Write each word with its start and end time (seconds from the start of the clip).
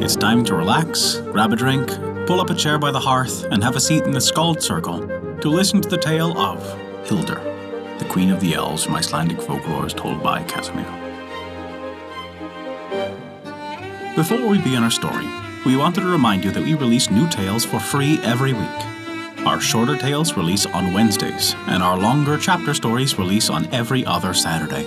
It's 0.00 0.16
time 0.16 0.44
to 0.46 0.54
relax, 0.54 1.16
grab 1.32 1.52
a 1.52 1.56
drink, 1.56 1.88
pull 2.26 2.40
up 2.40 2.50
a 2.50 2.54
chair 2.54 2.78
by 2.78 2.90
the 2.90 3.00
hearth, 3.00 3.44
and 3.44 3.62
have 3.62 3.76
a 3.76 3.80
seat 3.80 4.02
in 4.02 4.10
the 4.10 4.20
Skald 4.20 4.60
Circle 4.60 5.06
to 5.40 5.48
listen 5.48 5.80
to 5.80 5.88
the 5.88 5.96
tale 5.96 6.36
of 6.36 6.60
Hildur, 7.06 7.40
the 7.98 8.04
Queen 8.06 8.30
of 8.30 8.40
the 8.40 8.54
Elves 8.54 8.84
from 8.84 8.96
Icelandic 8.96 9.40
folklore 9.40 9.86
as 9.86 9.94
told 9.94 10.22
by 10.22 10.42
Casimir. 10.44 10.84
Before 14.16 14.46
we 14.46 14.58
begin 14.58 14.82
our 14.82 14.90
story, 14.90 15.26
we 15.64 15.76
wanted 15.76 16.00
to 16.00 16.06
remind 16.06 16.44
you 16.44 16.50
that 16.50 16.64
we 16.64 16.74
release 16.74 17.10
new 17.10 17.28
tales 17.28 17.64
for 17.64 17.78
free 17.78 18.18
every 18.24 18.52
week. 18.52 19.46
Our 19.46 19.60
shorter 19.60 19.96
tales 19.96 20.36
release 20.36 20.66
on 20.66 20.92
Wednesdays, 20.92 21.54
and 21.68 21.82
our 21.82 21.96
longer 21.96 22.36
chapter 22.36 22.74
stories 22.74 23.18
release 23.18 23.48
on 23.48 23.72
every 23.72 24.04
other 24.04 24.34
Saturday. 24.34 24.86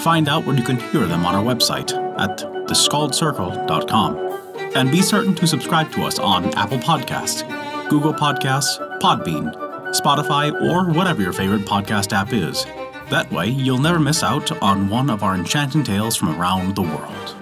Find 0.00 0.28
out 0.28 0.44
where 0.44 0.56
you 0.56 0.64
can 0.64 0.78
hear 0.78 1.06
them 1.06 1.24
on 1.24 1.34
our 1.34 1.44
website 1.44 2.01
at 2.18 2.38
theskaldscircle.com. 2.38 4.32
And 4.74 4.90
be 4.90 5.02
certain 5.02 5.34
to 5.34 5.46
subscribe 5.46 5.92
to 5.92 6.02
us 6.02 6.18
on 6.18 6.46
Apple 6.54 6.78
Podcasts, 6.78 7.42
Google 7.88 8.14
Podcasts, 8.14 8.78
Podbean, 9.00 9.54
Spotify, 9.92 10.52
or 10.70 10.90
whatever 10.92 11.20
your 11.20 11.32
favorite 11.32 11.62
podcast 11.62 12.12
app 12.12 12.32
is. 12.32 12.64
That 13.10 13.30
way, 13.30 13.48
you'll 13.48 13.78
never 13.78 14.00
miss 14.00 14.22
out 14.22 14.50
on 14.62 14.88
one 14.88 15.10
of 15.10 15.22
our 15.22 15.34
enchanting 15.34 15.84
tales 15.84 16.16
from 16.16 16.40
around 16.40 16.74
the 16.74 16.82
world. 16.82 17.34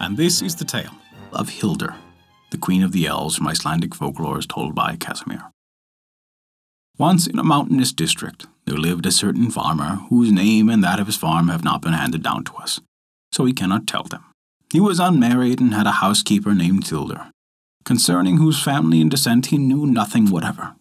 And 0.00 0.16
this 0.16 0.42
is 0.42 0.56
the 0.56 0.64
tale 0.64 0.90
of 1.32 1.48
Hildur, 1.48 1.94
the 2.50 2.58
Queen 2.58 2.82
of 2.82 2.92
the 2.92 3.06
Elves 3.06 3.36
from 3.36 3.46
Icelandic 3.46 3.94
folklore 3.94 4.38
as 4.38 4.46
told 4.46 4.74
by 4.74 4.96
Casimir. 4.96 5.50
Once 6.98 7.26
in 7.26 7.38
a 7.38 7.44
mountainous 7.44 7.92
district, 7.92 8.46
there 8.66 8.76
lived 8.76 9.06
a 9.06 9.10
certain 9.10 9.50
farmer 9.50 9.96
whose 10.10 10.30
name 10.30 10.68
and 10.68 10.82
that 10.82 11.00
of 11.00 11.06
his 11.06 11.16
farm 11.16 11.48
have 11.48 11.64
not 11.64 11.82
been 11.82 11.92
handed 11.92 12.22
down 12.22 12.44
to 12.44 12.54
us, 12.54 12.80
so 13.34 13.44
he 13.44 13.52
cannot 13.52 13.86
tell 13.86 14.04
them. 14.04 14.24
He 14.72 14.80
was 14.80 15.00
unmarried 15.00 15.60
and 15.60 15.74
had 15.74 15.86
a 15.86 16.00
housekeeper 16.02 16.54
named 16.54 16.86
Hildur, 16.86 17.30
concerning 17.84 18.36
whose 18.36 18.62
family 18.62 19.00
and 19.00 19.10
descent 19.10 19.46
he 19.46 19.58
knew 19.58 19.86
nothing 19.86 20.30
whatever. 20.30 20.76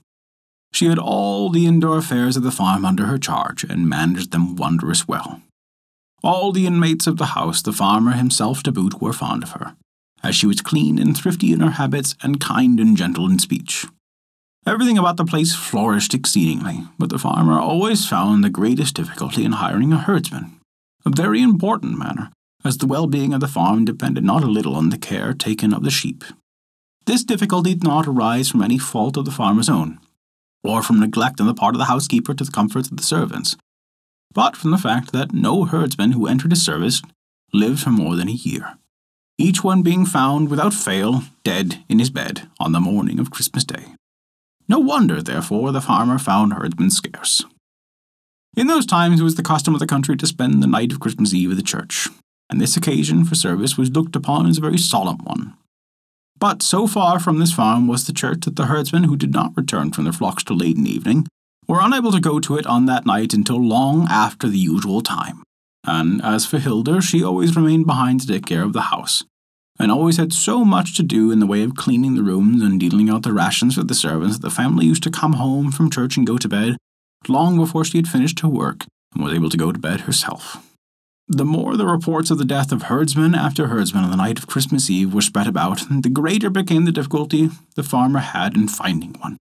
She 0.71 0.85
had 0.85 0.99
all 0.99 1.49
the 1.49 1.65
indoor 1.67 1.97
affairs 1.97 2.35
of 2.35 2.43
the 2.43 2.51
farm 2.51 2.85
under 2.85 3.05
her 3.05 3.17
charge 3.17 3.63
and 3.63 3.89
managed 3.89 4.31
them 4.31 4.55
wondrous 4.55 5.07
well. 5.07 5.41
All 6.23 6.51
the 6.51 6.65
inmates 6.65 7.05
of 7.05 7.17
the 7.17 7.33
house, 7.37 7.61
the 7.61 7.73
farmer 7.73 8.13
himself 8.13 8.63
to 8.63 8.71
boot, 8.71 9.01
were 9.01 9.13
fond 9.13 9.43
of 9.43 9.51
her, 9.51 9.75
as 10.23 10.35
she 10.35 10.47
was 10.47 10.61
clean 10.61 10.97
and 10.97 11.15
thrifty 11.15 11.51
in 11.51 11.59
her 11.59 11.71
habits 11.71 12.15
and 12.23 12.39
kind 12.39 12.79
and 12.79 12.95
gentle 12.95 13.29
in 13.29 13.39
speech. 13.39 13.85
Everything 14.65 14.97
about 14.97 15.17
the 15.17 15.25
place 15.25 15.53
flourished 15.53 16.13
exceedingly, 16.13 16.87
but 16.97 17.09
the 17.09 17.19
farmer 17.19 17.59
always 17.59 18.07
found 18.07 18.43
the 18.43 18.49
greatest 18.49 18.95
difficulty 18.95 19.43
in 19.43 19.51
hiring 19.53 19.91
a 19.91 19.97
herdsman, 19.97 20.59
a 21.05 21.09
very 21.09 21.41
important 21.41 21.99
matter, 21.99 22.29
as 22.63 22.77
the 22.77 22.87
well 22.87 23.07
being 23.07 23.33
of 23.33 23.39
the 23.39 23.47
farm 23.47 23.85
depended 23.85 24.23
not 24.23 24.43
a 24.43 24.47
little 24.47 24.75
on 24.75 24.89
the 24.89 24.97
care 24.97 25.33
taken 25.33 25.73
of 25.73 25.83
the 25.83 25.91
sheep. 25.91 26.23
This 27.05 27.23
difficulty 27.23 27.73
did 27.73 27.83
not 27.83 28.07
arise 28.07 28.49
from 28.49 28.61
any 28.61 28.77
fault 28.77 29.17
of 29.17 29.25
the 29.25 29.31
farmer's 29.31 29.69
own, 29.69 29.99
or 30.63 30.81
from 30.81 30.99
neglect 30.99 31.41
on 31.41 31.47
the 31.47 31.53
part 31.53 31.75
of 31.75 31.79
the 31.79 31.85
housekeeper 31.85 32.33
to 32.33 32.43
the 32.43 32.51
comforts 32.51 32.89
of 32.89 32.97
the 32.97 33.03
servants, 33.03 33.57
but 34.33 34.55
from 34.55 34.71
the 34.71 34.77
fact 34.77 35.11
that 35.11 35.33
no 35.33 35.65
herdsman 35.65 36.13
who 36.13 36.27
entered 36.27 36.51
his 36.51 36.63
service 36.63 37.01
lived 37.51 37.81
for 37.81 37.89
more 37.89 38.15
than 38.15 38.29
a 38.29 38.31
year, 38.31 38.77
each 39.37 39.63
one 39.63 39.83
being 39.83 40.05
found 40.05 40.49
without 40.49 40.73
fail 40.73 41.23
dead 41.43 41.83
in 41.89 41.99
his 41.99 42.09
bed 42.09 42.49
on 42.59 42.71
the 42.71 42.79
morning 42.79 43.19
of 43.19 43.31
Christmas 43.31 43.63
Day. 43.63 43.85
No 44.69 44.79
wonder, 44.79 45.21
therefore, 45.21 45.71
the 45.71 45.81
farmer 45.81 46.17
found 46.17 46.53
herdsmen 46.53 46.89
scarce. 46.89 47.43
In 48.55 48.67
those 48.67 48.85
times 48.85 49.19
it 49.19 49.23
was 49.23 49.35
the 49.35 49.43
custom 49.43 49.73
of 49.73 49.79
the 49.79 49.87
country 49.87 50.15
to 50.15 50.27
spend 50.27 50.63
the 50.63 50.67
night 50.67 50.91
of 50.91 50.99
Christmas 50.99 51.33
Eve 51.33 51.51
at 51.51 51.57
the 51.57 51.63
church, 51.63 52.07
and 52.49 52.59
this 52.59 52.77
occasion 52.77 53.25
for 53.25 53.35
service 53.35 53.77
was 53.77 53.91
looked 53.91 54.15
upon 54.15 54.45
as 54.45 54.57
a 54.57 54.61
very 54.61 54.77
solemn 54.77 55.23
one. 55.23 55.55
But 56.39 56.61
so 56.61 56.87
far 56.87 57.19
from 57.19 57.39
this 57.39 57.53
farm 57.53 57.87
was 57.87 58.05
the 58.05 58.13
church 58.13 58.41
that 58.41 58.55
the 58.55 58.65
herdsmen 58.65 59.05
who 59.05 59.15
did 59.15 59.31
not 59.31 59.55
return 59.55 59.91
from 59.91 60.03
their 60.03 60.13
flocks 60.13 60.43
till 60.43 60.57
late 60.57 60.75
in 60.75 60.83
the 60.83 60.91
evening 60.91 61.27
were 61.67 61.79
unable 61.81 62.11
to 62.11 62.19
go 62.19 62.39
to 62.39 62.57
it 62.57 62.65
on 62.65 62.85
that 62.85 63.05
night 63.05 63.33
until 63.33 63.61
long 63.61 64.07
after 64.09 64.47
the 64.49 64.57
usual 64.57 65.01
time. 65.01 65.43
And 65.85 66.21
as 66.21 66.45
for 66.45 66.59
Hildur, 66.59 67.01
she 67.01 67.23
always 67.23 67.55
remained 67.55 67.85
behind 67.85 68.21
to 68.21 68.27
take 68.27 68.45
care 68.45 68.63
of 68.63 68.73
the 68.73 68.81
house, 68.81 69.23
and 69.79 69.91
always 69.91 70.17
had 70.17 70.33
so 70.33 70.63
much 70.63 70.95
to 70.97 71.03
do 71.03 71.31
in 71.31 71.39
the 71.39 71.47
way 71.47 71.63
of 71.63 71.75
cleaning 71.75 72.15
the 72.15 72.23
rooms 72.23 72.61
and 72.61 72.79
dealing 72.79 73.09
out 73.09 73.23
the 73.23 73.33
rations 73.33 73.75
for 73.75 73.83
the 73.83 73.95
servants 73.95 74.37
that 74.37 74.47
the 74.47 74.53
family 74.53 74.85
used 74.85 75.03
to 75.03 75.11
come 75.11 75.33
home 75.33 75.71
from 75.71 75.89
church 75.89 76.17
and 76.17 76.27
go 76.27 76.37
to 76.37 76.49
bed 76.49 76.77
long 77.27 77.57
before 77.57 77.85
she 77.85 77.97
had 77.97 78.07
finished 78.07 78.41
her 78.41 78.49
work 78.49 78.85
and 79.13 79.23
was 79.23 79.33
able 79.33 79.49
to 79.49 79.57
go 79.57 79.71
to 79.71 79.79
bed 79.79 80.01
herself. 80.01 80.72
The 81.29 81.45
more 81.45 81.77
the 81.77 81.85
reports 81.85 82.31
of 82.31 82.37
the 82.37 82.45
death 82.45 82.73
of 82.73 82.83
herdsman 82.83 83.33
after 83.33 83.67
herdsman 83.67 84.03
on 84.03 84.11
the 84.11 84.17
night 84.17 84.37
of 84.37 84.47
Christmas 84.47 84.89
Eve 84.89 85.13
were 85.13 85.21
spread 85.21 85.47
about, 85.47 85.81
the 85.89 86.09
greater 86.09 86.49
became 86.49 86.83
the 86.83 86.91
difficulty 86.91 87.49
the 87.75 87.83
farmer 87.83 88.19
had 88.19 88.55
in 88.55 88.67
finding 88.67 89.13
one. 89.13 89.37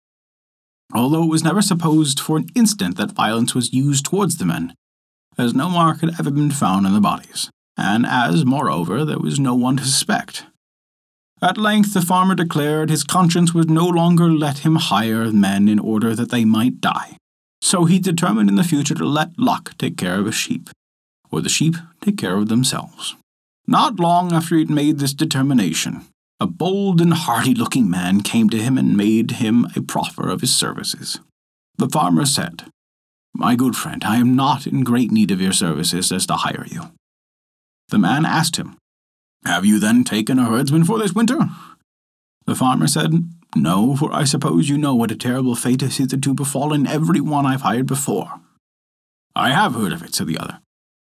Although 0.95 1.25
it 1.25 1.31
was 1.31 1.43
never 1.43 1.61
supposed 1.61 2.21
for 2.21 2.37
an 2.37 2.47
instant 2.55 2.97
that 2.99 3.13
violence 3.13 3.55
was 3.55 3.73
used 3.73 4.05
towards 4.05 4.37
the 4.37 4.47
men, 4.47 4.75
as 5.37 5.55
no 5.55 5.69
mark 5.69 6.03
had 6.03 6.15
ever 6.21 6.31
been 6.31 6.53
found 6.53 6.87
on 6.87 6.95
the 6.95 7.01
bodies, 7.01 7.51
and 7.77 8.07
as, 8.07 8.45
moreover, 8.45 9.05
there 9.05 9.19
was 9.19 9.41
no 9.41 9.55
one 9.57 9.77
to 9.79 9.85
suspect. 9.85 10.47
At 11.41 11.59
length 11.59 11.95
the 11.95 12.01
farmer 12.01 12.37
declared 12.37 12.91
his 12.91 13.03
conscience 13.03 13.53
would 13.55 13.69
no 13.69 13.89
longer 13.89 14.31
let 14.31 14.59
him 14.59 14.77
hire 14.77 15.33
men 15.33 15.69
in 15.69 15.81
order 15.81 16.15
that 16.15 16.31
they 16.31 16.45
might 16.45 16.81
die, 16.81 17.17
so 17.61 17.87
he 17.87 17.99
determined 17.99 18.49
in 18.49 18.55
the 18.55 18.63
future 18.63 18.95
to 18.95 19.05
let 19.05 19.37
luck 19.37 19.77
take 19.79 19.97
care 19.97 20.21
of 20.21 20.27
his 20.27 20.37
sheep 20.37 20.71
or 21.33 21.41
the 21.41 21.49
sheep 21.49 21.75
take 22.01 22.19
care 22.19 22.37
of 22.37 22.49
themselves. 22.49 23.17
Not 23.67 23.99
long 23.99 24.33
after 24.33 24.55
he 24.55 24.61
had 24.61 24.71
made 24.71 24.99
this 24.99 25.15
determination, 25.15 26.05
a 26.39 26.47
bold 26.47 27.01
and 27.01 27.15
hearty 27.15 27.55
looking 27.55 27.89
man 27.89 28.21
came 28.21 28.51
to 28.51 28.59
him 28.59 28.77
and 28.77 28.97
made 28.97 29.33
him 29.33 29.67
a 29.75 29.81
proffer 29.81 30.29
of 30.29 30.41
his 30.41 30.55
services. 30.55 31.21
The 31.79 31.89
farmer 31.89 32.27
said, 32.27 32.65
My 33.35 33.57
good 33.57 33.77
friend, 33.77 34.05
I 34.05 34.17
am 34.17 34.37
not 34.37 34.67
in 34.67 34.85
great 34.85 35.11
need 35.11 35.31
of 35.31 35.41
your 35.41 35.53
services 35.53 36.13
as 36.13 36.27
to 36.27 36.35
hire 36.35 36.67
you. 36.69 36.91
The 37.89 37.99
man 37.99 38.27
asked 38.27 38.57
him, 38.57 38.77
Have 39.45 39.65
you 39.65 39.79
then 39.79 40.05
taken 40.05 40.39
a 40.39 40.47
herdsman 40.47 40.85
for 40.85 40.99
this 40.99 41.15
winter? 41.15 41.39
The 42.47 42.57
farmer 42.57 42.89
said, 42.89 43.13
No, 43.55 43.95
for 43.97 44.13
I 44.13 44.25
suppose 44.25 44.69
you 44.69 44.77
know 44.77 44.95
what 44.95 45.13
a 45.13 45.17
terrible 45.17 45.55
fate 45.55 45.81
has 45.81 45.99
hitherto 45.99 46.35
befallen 46.35 46.87
every 46.87 47.21
one 47.21 47.47
I've 47.47 47.63
hired 47.63 47.87
before. 47.87 48.41
I 49.37 49.51
have 49.51 49.75
heard 49.75 49.93
of 49.93 50.03
it, 50.03 50.15
said 50.15 50.27
the 50.27 50.39
other 50.39 50.59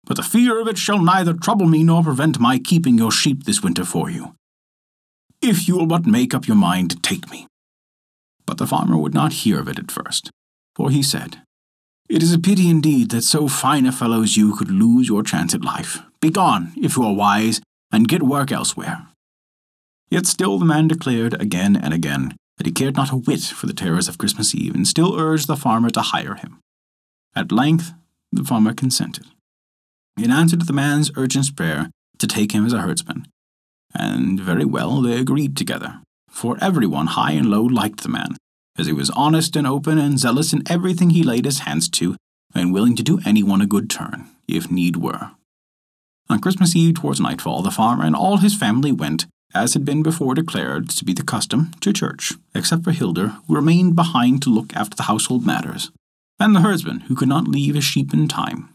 but 0.10 0.18
the 0.18 0.24
fear 0.24 0.60
of 0.60 0.68
it 0.68 0.80
shall 0.80 1.02
neither 1.02 1.34
trouble 1.34 1.68
me 1.68 1.84
nor 1.84 2.04
prevent 2.04 2.40
my 2.40 2.58
keeping 2.58 2.98
your 2.98 3.12
sheep 3.12 3.44
this 3.44 3.62
winter 3.62 3.86
for 3.86 4.10
you. 4.10 4.34
If 5.40 5.68
you 5.68 5.78
will 5.78 5.86
but 5.86 6.08
make 6.08 6.34
up 6.34 6.48
your 6.48 6.58
mind 6.58 6.90
to 6.90 7.00
take 7.00 7.30
me. 7.30 7.46
But 8.48 8.58
the 8.58 8.66
farmer 8.66 8.98
would 8.98 9.14
not 9.14 9.44
hear 9.44 9.60
of 9.60 9.70
it 9.70 9.78
at 9.78 9.92
first, 9.92 10.32
for 10.76 10.90
he 10.90 11.04
said, 11.04 11.44
It 12.10 12.24
is 12.24 12.34
a 12.34 12.40
pity 12.40 12.72
indeed 12.72 13.12
that 13.12 13.22
so 13.22 13.48
fine 13.48 13.86
a 13.86 13.92
fellow 13.92 14.24
as 14.24 14.36
you 14.36 14.56
could 14.56 14.72
lose 14.72 15.08
your 15.08 15.22
chance 15.22 15.54
at 15.54 15.64
life. 15.64 16.00
Begone, 16.20 16.74
if 16.76 16.98
you 16.98 17.04
are 17.04 17.14
wise, 17.14 17.62
and 17.92 18.08
get 18.08 18.24
work 18.24 18.52
elsewhere. 18.52 19.06
Yet 20.10 20.26
still 20.26 20.58
the 20.58 20.66
man 20.66 20.88
declared 20.88 21.40
again 21.40 21.76
and 21.76 21.94
again 21.94 22.36
that 22.58 22.66
he 22.66 22.72
cared 22.72 22.96
not 22.96 23.12
a 23.12 23.16
whit 23.16 23.44
for 23.44 23.68
the 23.68 23.74
terrors 23.74 24.08
of 24.08 24.18
Christmas 24.18 24.56
Eve, 24.56 24.74
and 24.74 24.88
still 24.88 25.20
urged 25.20 25.46
the 25.46 25.56
farmer 25.56 25.92
to 25.92 26.02
hire 26.02 26.34
him. 26.34 26.60
At 27.36 27.52
length 27.52 27.94
the 28.32 28.44
farmer 28.44 28.74
consented 28.74 29.28
in 30.24 30.32
answer 30.32 30.58
to 30.58 30.66
the 30.66 30.74
man's 30.74 31.12
urgent 31.16 31.56
prayer 31.56 31.90
to 32.18 32.28
take 32.28 32.52
him 32.52 32.66
as 32.66 32.74
a 32.74 32.82
herdsman. 32.82 33.28
And 33.94 34.40
very 34.40 34.66
well 34.66 35.02
they 35.02 35.18
agreed 35.18 35.58
together, 35.58 36.02
for 36.30 36.58
everyone 36.62 37.08
high 37.08 37.32
and 37.32 37.50
low 37.50 37.64
liked 37.64 38.02
the 38.02 38.10
man, 38.10 38.38
as 38.78 38.88
he 38.88 38.94
was 38.94 39.10
honest 39.12 39.56
and 39.56 39.66
open 39.66 39.98
and 39.98 40.20
zealous 40.20 40.54
in 40.54 40.64
everything 40.70 41.10
he 41.10 41.24
laid 41.24 41.46
his 41.46 41.60
hands 41.60 41.90
to, 41.90 42.16
and 42.54 42.74
willing 42.74 42.96
to 42.96 43.04
do 43.04 43.20
anyone 43.26 43.62
a 43.62 43.68
good 43.68 43.90
turn, 43.90 44.28
if 44.48 44.72
need 44.72 44.98
were. 44.98 45.32
On 46.30 46.40
Christmas 46.40 46.76
Eve 46.76 46.96
towards 46.96 47.20
nightfall, 47.20 47.62
the 47.62 47.72
farmer 47.72 48.04
and 48.04 48.16
all 48.16 48.38
his 48.38 48.56
family 48.56 48.92
went, 48.92 49.26
as 49.54 49.74
had 49.74 49.84
been 49.84 50.04
before 50.04 50.36
declared 50.36 50.90
to 50.90 51.04
be 51.04 51.14
the 51.14 51.24
custom, 51.24 51.72
to 51.82 51.92
church, 51.92 52.34
except 52.54 52.84
for 52.84 52.92
Hildur, 52.92 53.38
who 53.48 53.56
remained 53.56 53.96
behind 53.96 54.44
to 54.44 54.50
look 54.52 54.76
after 54.76 54.96
the 54.96 55.04
household 55.04 55.46
matters, 55.46 55.92
and 56.40 56.56
the 56.56 56.62
herdsman, 56.62 57.02
who 57.02 57.16
could 57.16 57.30
not 57.30 57.48
leave 57.48 57.74
his 57.74 57.84
sheep 57.84 58.14
in 58.14 58.28
time. 58.28 58.70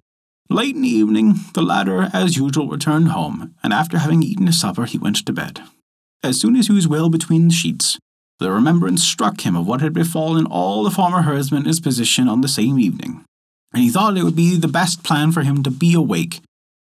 Late 0.50 0.76
in 0.76 0.82
the 0.82 0.88
evening, 0.88 1.35
the 1.55 1.62
latter, 1.62 2.11
as 2.12 2.37
usual, 2.37 2.69
returned 2.69 3.08
home, 3.08 3.55
and 3.62 3.73
after 3.73 3.99
having 3.99 4.23
eaten 4.23 4.46
his 4.46 4.61
supper, 4.61 4.85
he 4.85 4.99
went 4.99 5.25
to 5.25 5.32
bed. 5.32 5.62
As 6.23 6.41
soon 6.41 6.56
as 6.56 6.67
he 6.67 6.73
was 6.73 6.87
well 6.87 7.08
between 7.08 7.49
the 7.49 7.55
sheets, 7.55 7.99
the 8.38 8.50
remembrance 8.50 9.02
struck 9.02 9.41
him 9.43 9.56
of 9.56 9.67
what 9.67 9.81
had 9.81 9.93
befallen 9.93 10.46
all 10.46 10.85
the 10.85 10.91
former 10.91 11.23
herdsmen 11.23 11.62
in 11.62 11.69
his 11.69 11.81
position 11.81 12.29
on 12.29 12.41
the 12.41 12.49
same 12.49 12.79
evening, 12.79 13.25
and 13.73 13.82
he 13.82 13.91
thought 13.91 14.17
it 14.17 14.23
would 14.23 14.37
be 14.37 14.56
the 14.56 14.69
best 14.69 15.02
plan 15.02 15.32
for 15.32 15.43
him 15.43 15.62
to 15.62 15.70
be 15.70 15.94
awake, 15.94 16.41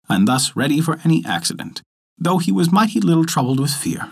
and 0.10 0.28
thus 0.28 0.56
ready 0.56 0.82
for 0.82 1.00
any 1.06 1.24
accident, 1.26 1.82
though 2.18 2.40
he 2.40 2.52
was 2.52 2.72
mighty 2.72 3.00
little 3.00 3.26
troubled 3.26 3.60
with 3.60 3.72
fear. 3.74 4.12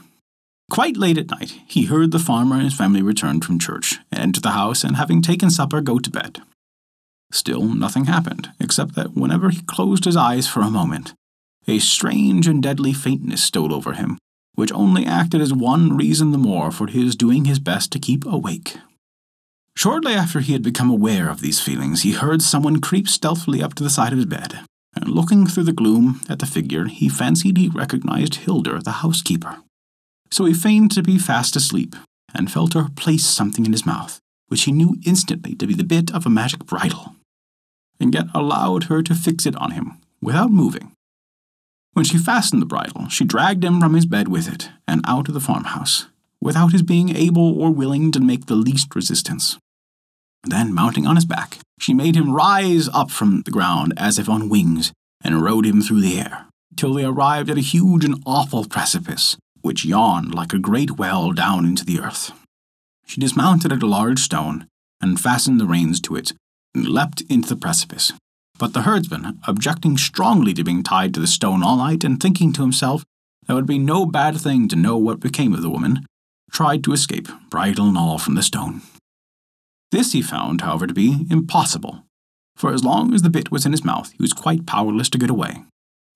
Quite 0.69 0.97
late 0.97 1.17
at 1.17 1.31
night, 1.31 1.59
he 1.67 1.85
heard 1.85 2.11
the 2.11 2.19
farmer 2.19 2.55
and 2.55 2.65
his 2.65 2.75
family 2.75 3.01
return 3.01 3.41
from 3.41 3.57
church, 3.57 3.97
enter 4.11 4.39
the 4.39 4.51
house, 4.51 4.83
and 4.83 4.95
having 4.95 5.21
taken 5.21 5.49
supper, 5.49 5.81
go 5.81 5.97
to 5.97 6.11
bed. 6.11 6.41
Still, 7.31 7.63
nothing 7.63 8.05
happened, 8.05 8.51
except 8.59 8.95
that 8.95 9.15
whenever 9.15 9.49
he 9.49 9.61
closed 9.61 10.05
his 10.05 10.17
eyes 10.17 10.47
for 10.47 10.61
a 10.61 10.71
moment, 10.71 11.13
a 11.67 11.79
strange 11.79 12.47
and 12.47 12.63
deadly 12.63 12.93
faintness 12.93 13.43
stole 13.43 13.73
over 13.73 13.93
him, 13.93 14.17
which 14.55 14.73
only 14.73 15.05
acted 15.05 15.39
as 15.39 15.53
one 15.53 15.95
reason 15.95 16.31
the 16.31 16.37
more 16.37 16.71
for 16.71 16.87
his 16.87 17.15
doing 17.15 17.45
his 17.45 17.59
best 17.59 17.91
to 17.91 17.99
keep 17.99 18.25
awake. 18.25 18.77
Shortly 19.75 20.13
after 20.13 20.39
he 20.39 20.53
had 20.53 20.63
become 20.63 20.89
aware 20.89 21.29
of 21.29 21.41
these 21.41 21.61
feelings, 21.61 22.01
he 22.01 22.11
heard 22.11 22.41
someone 22.41 22.81
creep 22.81 23.07
stealthily 23.07 23.63
up 23.63 23.75
to 23.75 23.83
the 23.83 23.89
side 23.89 24.11
of 24.11 24.17
his 24.17 24.25
bed, 24.25 24.59
and 24.95 25.07
looking 25.07 25.45
through 25.45 25.63
the 25.63 25.71
gloom 25.71 26.21
at 26.27 26.39
the 26.39 26.45
figure, 26.45 26.85
he 26.85 27.07
fancied 27.07 27.57
he 27.57 27.69
recognized 27.69 28.35
Hildur, 28.35 28.81
the 28.81 28.99
housekeeper. 29.03 29.59
So 30.31 30.45
he 30.45 30.53
feigned 30.53 30.91
to 30.91 31.03
be 31.03 31.17
fast 31.17 31.55
asleep, 31.55 31.95
and 32.33 32.51
felt 32.51 32.73
her 32.73 32.89
place 32.95 33.25
something 33.25 33.65
in 33.65 33.71
his 33.71 33.85
mouth, 33.85 34.19
which 34.47 34.63
he 34.63 34.71
knew 34.71 34.97
instantly 35.05 35.55
to 35.55 35.67
be 35.67 35.73
the 35.73 35.83
bit 35.83 36.13
of 36.13 36.25
a 36.25 36.29
magic 36.29 36.65
bridle, 36.65 37.15
and 37.99 38.13
yet 38.13 38.25
allowed 38.33 38.85
her 38.85 39.01
to 39.03 39.15
fix 39.15 39.45
it 39.45 39.55
on 39.57 39.71
him 39.71 39.99
without 40.21 40.51
moving. 40.51 40.93
When 41.93 42.05
she 42.05 42.17
fastened 42.17 42.61
the 42.61 42.67
bridle, 42.67 43.09
she 43.09 43.25
dragged 43.25 43.63
him 43.63 43.79
from 43.79 43.93
his 43.93 44.05
bed 44.05 44.27
with 44.27 44.51
it 44.51 44.69
and 44.87 45.01
out 45.05 45.27
of 45.27 45.33
the 45.33 45.39
farmhouse, 45.39 46.07
without 46.41 46.71
his 46.71 46.83
being 46.83 47.15
able 47.15 47.59
or 47.59 47.71
willing 47.71 48.11
to 48.11 48.19
make 48.19 48.45
the 48.45 48.55
least 48.55 48.95
resistance. 48.95 49.57
Then, 50.43 50.73
mounting 50.73 51.05
on 51.05 51.15
his 51.15 51.25
back, 51.25 51.59
she 51.79 51.93
made 51.93 52.15
him 52.15 52.33
rise 52.33 52.87
up 52.93 53.11
from 53.11 53.41
the 53.41 53.51
ground 53.51 53.93
as 53.97 54.17
if 54.17 54.29
on 54.29 54.49
wings, 54.49 54.93
and 55.21 55.41
rode 55.41 55.65
him 55.65 55.81
through 55.81 56.01
the 56.01 56.19
air, 56.19 56.45
till 56.77 56.93
they 56.93 57.03
arrived 57.03 57.49
at 57.49 57.57
a 57.57 57.61
huge 57.61 58.05
and 58.05 58.21
awful 58.25 58.63
precipice, 58.65 59.35
which 59.61 59.83
yawned 59.83 60.33
like 60.33 60.53
a 60.53 60.59
great 60.59 60.91
well 60.91 61.33
down 61.33 61.65
into 61.65 61.83
the 61.83 61.99
earth. 61.99 62.31
She 63.05 63.19
dismounted 63.19 63.73
at 63.73 63.83
a 63.83 63.87
large 63.87 64.19
stone, 64.19 64.67
and 65.01 65.19
fastened 65.19 65.59
the 65.59 65.65
reins 65.65 65.99
to 66.01 66.15
it, 66.15 66.31
and 66.75 66.87
leapt 66.87 67.21
into 67.29 67.49
the 67.49 67.55
precipice. 67.55 68.13
But 68.57 68.73
the 68.73 68.81
herdsman, 68.81 69.39
objecting 69.47 69.97
strongly 69.97 70.53
to 70.53 70.63
being 70.63 70.83
tied 70.83 71.13
to 71.13 71.19
the 71.19 71.27
stone 71.27 71.63
all 71.63 71.77
night, 71.77 72.03
and 72.03 72.19
thinking 72.19 72.51
to 72.53 72.61
himself 72.61 73.03
that 73.47 73.53
it 73.53 73.55
would 73.55 73.65
be 73.65 73.79
no 73.79 74.05
bad 74.05 74.37
thing 74.39 74.67
to 74.67 74.75
know 74.75 74.97
what 74.97 75.19
became 75.19 75.53
of 75.53 75.61
the 75.61 75.69
woman, 75.69 76.05
tried 76.51 76.83
to 76.83 76.93
escape, 76.93 77.27
bridle 77.49 77.87
and 77.87 77.97
all, 77.97 78.17
from 78.17 78.35
the 78.35 78.43
stone. 78.43 78.81
This 79.91 80.11
he 80.11 80.21
found, 80.21 80.61
however, 80.61 80.87
to 80.87 80.93
be 80.93 81.25
impossible, 81.31 82.03
for 82.55 82.73
as 82.73 82.83
long 82.83 83.13
as 83.13 83.21
the 83.21 83.29
bit 83.29 83.51
was 83.51 83.65
in 83.65 83.71
his 83.71 83.85
mouth, 83.85 84.11
he 84.11 84.21
was 84.21 84.33
quite 84.33 84.65
powerless 84.65 85.09
to 85.11 85.17
get 85.17 85.29
away. 85.29 85.63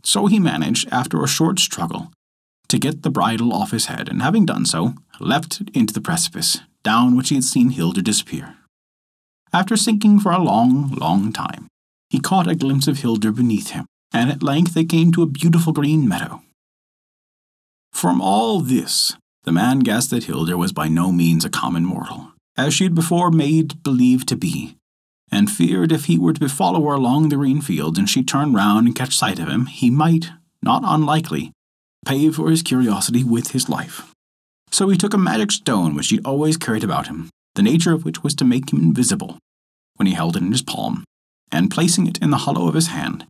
So 0.03 0.27
he 0.27 0.39
managed, 0.39 0.89
after 0.91 1.23
a 1.23 1.27
short 1.27 1.59
struggle, 1.59 2.11
to 2.67 2.77
get 2.77 3.03
the 3.03 3.09
bridle 3.09 3.53
off 3.53 3.71
his 3.71 3.85
head, 3.85 4.09
and 4.09 4.21
having 4.21 4.45
done 4.45 4.65
so, 4.65 4.95
leapt 5.19 5.61
into 5.73 5.93
the 5.93 6.01
precipice, 6.01 6.59
down 6.83 7.15
which 7.15 7.29
he 7.29 7.35
had 7.35 7.45
seen 7.45 7.69
Hildur 7.69 8.01
disappear. 8.01 8.57
After 9.53 9.77
sinking 9.77 10.19
for 10.19 10.31
a 10.31 10.41
long, 10.43 10.89
long 10.93 11.31
time, 11.31 11.67
he 12.09 12.19
caught 12.19 12.47
a 12.47 12.55
glimpse 12.55 12.87
of 12.87 12.99
Hildur 12.99 13.31
beneath 13.31 13.69
him, 13.69 13.85
and 14.11 14.31
at 14.31 14.41
length 14.41 14.73
they 14.73 14.83
came 14.83 15.11
to 15.11 15.21
a 15.21 15.27
beautiful 15.27 15.73
green 15.73 16.07
meadow. 16.07 16.41
From 17.91 18.19
all 18.19 18.61
this, 18.61 19.15
the 19.43 19.51
man 19.51 19.79
guessed 19.79 20.09
that 20.09 20.23
Hildur 20.23 20.57
was 20.57 20.73
by 20.73 20.87
no 20.87 21.11
means 21.11 21.45
a 21.45 21.49
common 21.51 21.85
mortal, 21.85 22.31
as 22.57 22.73
she 22.73 22.85
had 22.85 22.95
before 22.95 23.29
made 23.29 23.83
believe 23.83 24.25
to 24.25 24.35
be, 24.35 24.75
and 25.31 25.51
feared 25.51 25.91
if 25.91 26.05
he 26.05 26.17
were 26.17 26.33
to 26.33 26.49
follow 26.49 26.83
her 26.87 26.95
along 26.95 27.29
the 27.29 27.35
green 27.35 27.61
fields 27.61 27.99
and 27.99 28.09
she 28.09 28.23
turned 28.23 28.55
round 28.55 28.87
and 28.87 28.95
catch 28.95 29.15
sight 29.15 29.37
of 29.39 29.47
him, 29.47 29.67
he 29.67 29.91
might, 29.91 30.31
not 30.63 30.81
unlikely, 30.83 31.51
pay 32.05 32.31
for 32.31 32.49
his 32.49 32.63
curiosity 32.63 33.23
with 33.23 33.51
his 33.51 33.69
life. 33.69 34.11
So 34.71 34.89
he 34.89 34.97
took 34.97 35.13
a 35.13 35.17
magic 35.19 35.51
stone 35.51 35.93
which 35.93 36.09
he 36.09 36.19
always 36.21 36.57
carried 36.57 36.83
about 36.83 37.07
him, 37.07 37.29
the 37.55 37.63
nature 37.63 37.93
of 37.93 38.05
which 38.05 38.23
was 38.23 38.35
to 38.35 38.45
make 38.45 38.71
him 38.71 38.81
invisible, 38.81 39.37
when 39.95 40.07
he 40.07 40.13
held 40.13 40.35
it 40.35 40.41
in 40.41 40.51
his 40.51 40.61
palm, 40.61 41.03
and 41.51 41.71
placing 41.71 42.07
it 42.07 42.17
in 42.19 42.31
the 42.31 42.37
hollow 42.37 42.67
of 42.67 42.73
his 42.73 42.87
hand, 42.87 43.25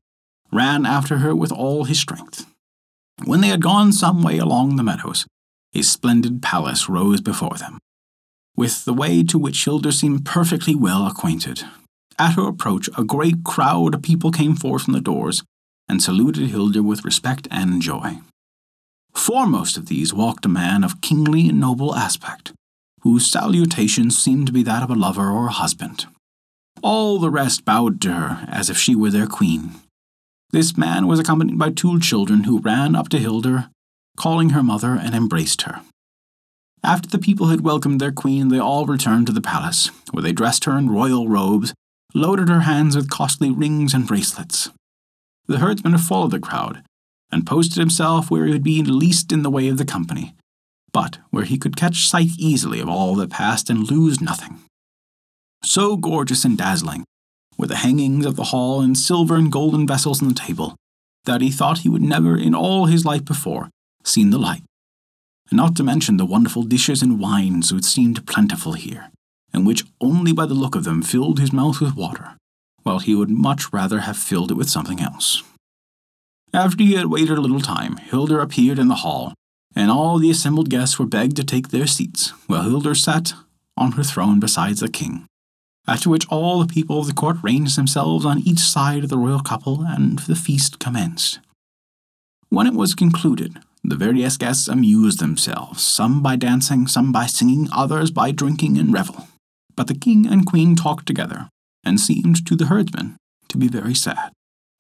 ran 0.52 0.86
after 0.86 1.18
her 1.18 1.36
with 1.36 1.52
all 1.52 1.84
his 1.84 2.00
strength. 2.00 2.46
When 3.26 3.42
they 3.42 3.48
had 3.48 3.62
gone 3.62 3.92
some 3.92 4.24
way 4.24 4.38
along 4.38 4.76
the 4.76 4.84
meadows, 4.84 5.26
a 5.74 5.82
splendid 5.82 6.42
palace 6.42 6.88
rose 6.88 7.22
before 7.22 7.58
them, 7.58 7.80
with 8.56 8.86
the 8.86 8.94
way 8.94 9.24
to 9.24 9.38
which 9.38 9.64
Hildur 9.66 9.92
seemed 9.92 10.26
perfectly 10.26 10.76
well 10.76 11.08
acquainted. 11.08 11.64
At 12.20 12.36
her 12.36 12.48
approach, 12.48 12.90
a 12.98 13.04
great 13.04 13.44
crowd 13.44 13.96
of 13.96 14.04
people 14.04 14.32
came 14.32 14.56
forth 14.56 14.84
from 14.84 14.94
the 14.94 15.02
doors 15.02 15.44
and 15.90 16.02
saluted 16.02 16.50
Hildur 16.50 16.84
with 16.84 17.04
respect 17.04 17.48
and 17.50 17.82
joy. 17.82 18.20
Foremost 19.14 19.78
of 19.78 19.88
these 19.88 20.14
walked 20.14 20.46
a 20.46 20.50
man 20.50 20.84
of 20.84 21.02
kingly 21.02 21.50
and 21.50 21.60
noble 21.60 21.96
aspect, 21.96 22.54
whose 23.04 23.30
salutations 23.30 24.18
seemed 24.18 24.48
to 24.48 24.54
be 24.54 24.64
that 24.64 24.82
of 24.82 24.90
a 24.90 24.96
lover 24.96 25.30
or 25.30 25.48
a 25.48 25.52
husband. 25.52 26.06
All 26.82 27.20
the 27.20 27.30
rest 27.30 27.66
bowed 27.66 28.02
to 28.02 28.14
her 28.14 28.46
as 28.50 28.70
if 28.70 28.78
she 28.78 28.96
were 28.96 29.12
their 29.12 29.28
queen. 29.28 29.72
This 30.52 30.78
man 30.78 31.08
was 31.08 31.20
accompanied 31.20 31.60
by 31.60 31.72
two 31.72 32.00
children 32.00 32.46
who 32.46 32.60
ran 32.60 32.96
up 32.96 33.10
to 33.10 33.20
Hildur, 33.20 33.70
calling 34.18 34.52
her 34.52 34.64
mother, 34.64 34.98
and 35.00 35.14
embraced 35.14 35.64
her. 35.64 35.82
After 36.84 37.10
the 37.10 37.20
people 37.20 37.48
had 37.48 37.62
welcomed 37.62 38.00
their 38.00 38.12
queen, 38.12 38.50
they 38.50 38.60
all 38.60 38.86
returned 38.86 39.28
to 39.28 39.34
the 39.34 39.42
palace, 39.42 39.90
where 40.12 40.22
they 40.22 40.32
dressed 40.32 40.66
her 40.66 40.78
in 40.78 40.90
royal 40.90 41.28
robes, 41.28 41.74
loaded 42.14 42.50
her 42.50 42.62
hands 42.62 42.96
with 42.96 43.10
costly 43.10 43.50
rings 43.50 43.94
and 43.94 44.08
bracelets. 44.08 44.70
The 45.48 45.60
herdsman 45.60 45.98
followed 45.98 46.32
the 46.32 46.40
crowd, 46.40 46.84
and 47.32 47.48
posted 47.48 47.80
himself 47.80 48.30
where 48.30 48.46
he 48.46 48.52
would 48.52 48.64
be 48.64 48.82
least 48.84 49.32
in 49.32 49.44
the 49.44 49.50
way 49.50 49.68
of 49.68 49.78
the 49.78 49.86
company, 49.86 50.36
but 50.94 51.18
where 51.32 51.44
he 51.44 51.58
could 51.58 51.76
catch 51.76 52.08
sight 52.08 52.30
easily 52.38 52.80
of 52.80 52.88
all 52.88 53.16
that 53.16 53.32
passed 53.32 53.70
and 53.70 53.90
lose 53.90 54.22
nothing. 54.22 54.60
So 55.64 55.98
gorgeous 55.98 56.46
and 56.46 56.58
dazzling 56.58 57.04
were 57.58 57.68
the 57.68 57.78
hangings 57.78 58.26
of 58.26 58.36
the 58.36 58.46
hall 58.46 58.82
and 58.82 58.98
silver 58.98 59.36
and 59.36 59.52
golden 59.52 59.88
vessels 59.88 60.22
on 60.22 60.28
the 60.28 60.34
table, 60.34 60.76
that 61.26 61.42
he 61.42 61.52
thought 61.52 61.80
he 61.80 61.90
would 61.90 62.02
never 62.02 62.38
in 62.38 62.54
all 62.54 62.86
his 62.86 63.06
life 63.06 63.26
before 63.26 63.70
seen 64.04 64.30
the 64.30 64.38
like 64.38 64.64
And 65.50 65.58
not 65.58 65.76
to 65.78 65.84
mention 65.84 66.18
the 66.18 66.26
wonderful 66.26 66.64
dishes 66.64 67.02
and 67.02 67.20
wines 67.20 67.74
which 67.74 67.86
seemed 67.86 68.26
plentiful 68.28 68.74
here, 68.74 69.10
and 69.54 69.66
which 69.66 69.86
only 70.02 70.34
by 70.34 70.46
the 70.46 70.54
look 70.54 70.76
of 70.76 70.84
them 70.84 71.02
filled 71.02 71.40
his 71.40 71.54
mouth 71.54 71.80
with 71.80 71.96
water, 71.96 72.36
while 72.84 73.00
he 73.00 73.16
would 73.16 73.30
much 73.30 73.72
rather 73.72 74.00
have 74.02 74.18
filled 74.18 74.52
it 74.52 74.58
with 74.58 74.70
something 74.70 75.00
else. 75.00 75.44
After 76.54 76.84
he 76.84 76.94
had 76.94 77.08
waited 77.08 77.38
a 77.38 77.42
little 77.42 77.62
time, 77.62 77.98
Hildur 77.98 78.40
appeared 78.40 78.78
in 78.78 78.90
the 78.90 78.96
hall, 78.96 79.34
and 79.76 79.90
all 79.90 80.20
the 80.20 80.30
assembled 80.30 80.70
guests 80.70 81.00
were 81.00 81.06
begged 81.06 81.36
to 81.38 81.44
take 81.44 81.70
their 81.70 81.88
seats, 81.88 82.30
while 82.48 82.64
Hildur 82.64 82.96
sat 82.96 83.34
on 83.76 83.94
her 83.94 84.04
throne 84.04 84.40
beside 84.40 84.78
the 84.78 84.88
king. 84.88 85.26
After 85.88 86.10
which 86.10 86.28
all 86.30 86.60
the 86.60 86.74
people 86.74 87.00
of 87.00 87.08
the 87.08 87.14
court 87.14 87.38
ranged 87.42 87.78
themselves 87.78 88.26
on 88.26 88.40
each 88.40 88.60
side 88.60 89.04
of 89.04 89.10
the 89.10 89.18
royal 89.18 89.42
couple, 89.42 89.82
and 89.82 90.20
the 90.20 90.36
feast 90.36 90.80
commenced. 90.80 91.40
When 92.50 92.68
it 92.68 92.74
was 92.74 92.96
concluded, 92.96 93.60
the 93.84 93.98
various 93.98 94.38
guests 94.38 94.68
amused 94.68 95.20
themselves, 95.20 95.84
some 95.84 96.22
by 96.22 96.38
dancing, 96.38 96.88
some 96.88 97.12
by 97.12 97.26
singing, 97.26 97.68
others 97.74 98.12
by 98.12 98.32
drinking 98.32 98.78
and 98.78 98.94
revel. 98.94 99.28
But 99.76 99.88
the 99.88 99.96
king 99.96 100.26
and 100.26 100.46
queen 100.46 100.76
talked 100.76 101.06
together, 101.06 101.50
and 101.84 102.00
seemed 102.00 102.46
to 102.46 102.56
the 102.56 102.68
herdsman 102.68 103.18
to 103.50 103.58
be 103.58 103.68
very 103.68 103.96
sad. 103.96 104.32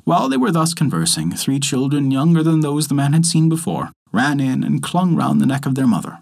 While 0.05 0.27
they 0.27 0.38
were 0.38 0.51
thus 0.51 0.74
conversing, 0.74 1.31
three 1.31 1.60
children 1.60 2.12
younger 2.12 2.43
than 2.43 2.60
those 2.60 2.88
the 2.88 2.95
man 2.95 3.13
had 3.13 3.25
seen 3.25 3.48
before 3.48 3.91
ran 4.12 4.39
in 4.39 4.63
and 4.63 4.83
clung 4.83 5.15
round 5.15 5.39
the 5.39 5.45
neck 5.45 5.65
of 5.65 5.75
their 5.75 5.88
mother. 5.88 6.19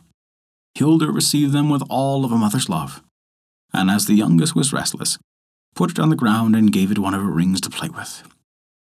Hildur 0.75 1.11
received 1.11 1.51
them 1.51 1.69
with 1.69 1.83
all 1.89 2.23
of 2.23 2.31
a 2.31 2.37
mother's 2.37 2.69
love, 2.69 3.01
and 3.73 3.89
as 3.89 4.05
the 4.05 4.13
youngest 4.13 4.55
was 4.55 4.71
restless, 4.71 5.17
put 5.75 5.91
it 5.91 5.99
on 5.99 6.09
the 6.09 6.15
ground 6.15 6.55
and 6.55 6.71
gave 6.71 6.91
it 6.91 6.99
one 6.99 7.13
of 7.13 7.21
her 7.21 7.29
rings 7.29 7.59
to 7.61 7.69
play 7.69 7.89
with. 7.89 8.23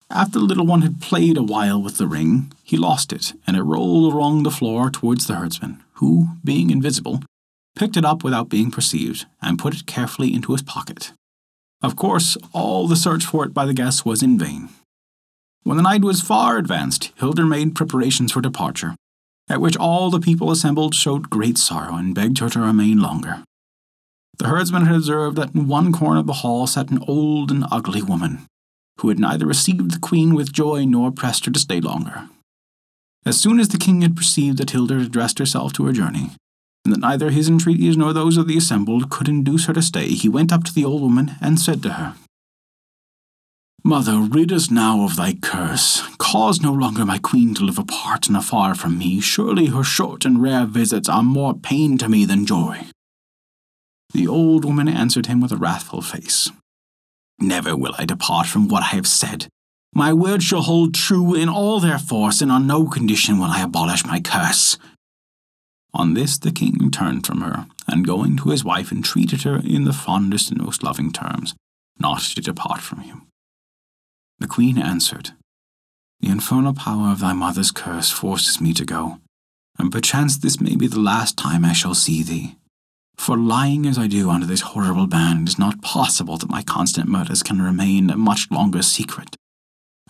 After 0.09 0.38
the 0.38 0.45
little 0.45 0.66
one 0.66 0.83
had 0.83 1.00
played 1.00 1.37
a 1.37 1.43
while 1.43 1.83
with 1.83 1.99
the 1.99 2.07
ring, 2.07 2.52
he 2.62 2.76
lost 2.76 3.12
it, 3.12 3.33
and 3.47 3.57
it 3.57 3.62
rolled 3.62 4.14
along 4.14 4.43
the 4.45 4.50
floor 4.50 4.88
towards 4.88 5.26
the 5.26 5.35
herdsman, 5.35 5.83
who, 5.95 6.28
being 6.45 6.71
invisible, 6.71 7.23
picked 7.75 7.97
it 7.97 8.05
up 8.05 8.23
without 8.23 8.49
being 8.49 8.71
perceived, 8.71 9.26
and 9.43 9.59
put 9.59 9.75
it 9.75 9.87
carefully 9.87 10.33
into 10.33 10.52
his 10.52 10.62
pocket. 10.62 11.12
Of 11.83 11.97
course, 11.97 12.37
all 12.52 12.88
the 12.88 12.97
search 12.97 13.25
for 13.25 13.45
it 13.45 13.52
by 13.52 13.66
the 13.66 13.75
guests 13.75 14.04
was 14.04 14.23
in 14.23 14.38
vain. 14.38 14.71
When 15.62 15.76
the 15.76 15.83
night 15.83 16.02
was 16.02 16.21
far 16.21 16.59
advanced, 16.59 17.12
Hildur 17.16 17.45
made 17.45 17.75
preparations 17.75 18.33
for 18.33 18.40
departure, 18.40 18.95
at 19.49 19.61
which 19.61 19.76
all 19.76 20.11
the 20.11 20.21
people 20.21 20.50
assembled 20.50 20.95
showed 20.95 21.30
great 21.30 21.59
sorrow 21.59 21.97
and 21.97 22.14
begged 22.14 22.38
her 22.38 22.49
to 22.50 22.61
remain 22.61 23.00
longer. 23.00 23.45
The 24.38 24.49
herdsman 24.49 24.87
had 24.87 24.97
observed 24.97 25.37
that 25.37 25.54
in 25.54 25.66
one 25.66 25.92
corner 25.92 26.21
of 26.21 26.26
the 26.26 26.35
hall 26.45 26.66
sat 26.66 26.90
an 26.90 27.02
old 27.06 27.50
and 27.50 27.64
ugly 27.71 28.02
woman, 28.02 28.47
who 29.00 29.09
had 29.09 29.18
neither 29.18 29.47
received 29.47 29.90
the 29.90 29.99
queen 29.99 30.35
with 30.35 30.52
joy 30.52 30.85
nor 30.85 31.11
pressed 31.11 31.47
her 31.47 31.52
to 31.52 31.59
stay 31.59 31.80
longer. 31.80 32.28
As 33.25 33.40
soon 33.40 33.59
as 33.59 33.68
the 33.68 33.78
king 33.78 34.02
had 34.02 34.16
perceived 34.16 34.59
that 34.59 34.71
Hildur 34.71 34.99
had 34.99 35.06
addressed 35.09 35.38
herself 35.38 35.73
to 35.75 35.85
her 35.87 35.92
journey, 35.92 36.30
and 36.87 36.95
that 36.95 37.00
neither 37.00 37.31
his 37.31 37.49
entreaties 37.49 37.97
nor 37.97 38.12
those 38.12 38.37
of 38.37 38.47
the 38.47 38.57
assembled 38.57 39.11
could 39.11 39.28
induce 39.28 39.66
her 39.66 39.73
to 39.73 39.83
stay, 39.83 40.07
he 40.07 40.28
went 40.28 40.52
up 40.52 40.62
to 40.62 40.73
the 40.73 40.85
old 40.85 41.02
woman 41.02 41.33
and 41.40 41.59
said 41.59 41.83
to 41.83 41.95
her, 41.95 42.14
Mother, 43.83 44.19
rid 44.21 44.52
us 44.52 44.71
now 44.71 45.05
of 45.05 45.16
thy 45.16 45.35
curse. 45.35 46.02
Cause 46.19 46.61
no 46.61 46.73
longer 46.73 47.05
my 47.05 47.19
queen 47.19 47.55
to 47.55 47.64
live 47.64 47.78
apart 47.78 48.28
and 48.28 48.37
afar 48.37 48.76
from 48.76 48.99
me. 48.99 49.21
Surely 49.21 49.66
her 49.66 49.83
short 49.83 50.25
and 50.25 50.40
rare 50.40 50.64
visits 50.64 51.09
are 51.09 51.25
more 51.25 51.55
pain 51.55 51.99
to 51.99 52.09
me 52.09 52.25
than 52.25 52.47
joy. 52.47 52.87
The 54.14 54.28
old 54.28 54.64
woman 54.64 54.88
answered 54.88 55.26
him 55.26 55.40
with 55.40 55.52
a 55.52 55.57
wrathful 55.57 56.02
face. 56.02 56.50
Never 57.40 57.76
will 57.76 57.95
I 57.99 58.05
depart 58.05 58.47
from 58.47 58.69
what 58.69 58.85
I 58.85 58.97
have 58.97 59.09
said. 59.09 59.49
My 59.93 60.12
words 60.12 60.45
shall 60.45 60.62
hold 60.62 60.95
true 60.95 61.35
in 61.35 61.49
all 61.49 61.81
their 61.81 61.99
force, 61.99 62.40
and 62.40 62.52
on 62.52 62.66
no 62.66 62.87
condition 62.87 63.38
will 63.38 63.50
I 63.50 63.62
abolish 63.62 64.05
my 64.07 64.21
curse. 64.21 64.78
On 65.97 66.12
this 66.12 66.37
the 66.37 66.53
king 66.53 66.91
turned 66.91 67.26
from 67.26 67.41
her, 67.41 67.67
and 67.88 68.07
going 68.07 68.37
to 68.37 68.50
his 68.50 68.62
wife 68.62 68.93
entreated 68.93 69.45
her 69.45 69.57
in 69.65 69.85
the 69.85 69.95
fondest 69.95 70.50
and 70.50 70.62
most 70.62 70.83
loving 70.83 71.11
terms 71.11 71.55
not 71.99 72.21
to 72.21 72.43
depart 72.43 72.83
from 72.83 73.00
him. 73.00 73.26
The 74.38 74.47
queen 74.47 74.76
answered, 74.76 75.31
The 76.21 76.29
infernal 76.29 76.75
power 76.75 77.11
of 77.11 77.21
thy 77.21 77.33
mother's 77.33 77.71
curse 77.71 78.11
forces 78.11 78.61
me 78.61 78.75
to 78.75 78.85
go, 78.85 79.21
and 79.79 79.91
perchance 79.91 80.37
this 80.37 80.61
may 80.61 80.76
be 80.76 80.87
the 80.87 81.00
last 81.00 81.38
time 81.38 81.65
I 81.65 81.73
shall 81.73 81.95
see 81.95 82.23
thee. 82.23 82.57
For 83.17 83.38
lying 83.38 83.87
as 83.87 83.97
I 83.97 84.07
do 84.07 84.29
under 84.29 84.45
this 84.45 84.61
horrible 84.61 85.07
ban, 85.07 85.45
it 85.45 85.49
is 85.49 85.59
not 85.59 85.81
possible 85.81 86.37
that 86.37 86.50
my 86.50 86.62
constant 86.62 87.09
murders 87.09 87.43
can 87.43 87.62
remain 87.62 88.11
a 88.11 88.19
much 88.19 88.50
longer 88.50 88.83
secret, 88.83 89.35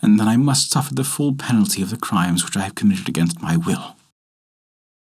and 0.02 0.18
that 0.18 0.26
I 0.26 0.36
must 0.36 0.72
suffer 0.72 0.92
the 0.92 1.04
full 1.04 1.36
penalty 1.36 1.80
of 1.80 1.90
the 1.90 1.96
crimes 1.96 2.44
which 2.44 2.56
I 2.56 2.62
have 2.62 2.74
committed 2.74 3.08
against 3.08 3.40
my 3.40 3.56
will. 3.56 3.95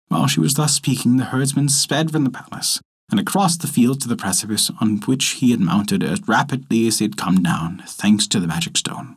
While 0.08 0.26
she 0.26 0.40
was 0.40 0.54
thus 0.54 0.75
speaking, 0.75 1.16
the 1.16 1.25
herdsman 1.25 1.68
sped 1.68 2.11
from 2.11 2.25
the 2.25 2.30
palace, 2.30 2.80
and 3.11 3.20
across 3.20 3.56
the 3.56 3.66
field 3.66 4.00
to 4.00 4.08
the 4.08 4.16
precipice 4.16 4.70
on 4.80 4.99
which 4.99 5.25
he 5.25 5.50
had 5.50 5.61
mounted 5.61 6.02
as 6.02 6.26
rapidly 6.26 6.87
as 6.87 6.99
he 6.99 7.04
had 7.04 7.16
come 7.16 7.42
down, 7.42 7.82
thanks 7.87 8.26
to 8.28 8.40
the 8.40 8.46
magic 8.46 8.76
stone. 8.76 9.16